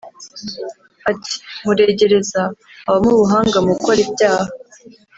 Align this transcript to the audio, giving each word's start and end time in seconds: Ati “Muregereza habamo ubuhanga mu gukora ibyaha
Ati 1.11 1.33
“Muregereza 1.63 2.41
habamo 2.85 3.09
ubuhanga 3.15 3.57
mu 3.65 3.69
gukora 3.75 3.99
ibyaha 4.05 4.49